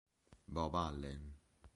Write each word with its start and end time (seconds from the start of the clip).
Bob 0.47 0.73
Allen 0.73 1.21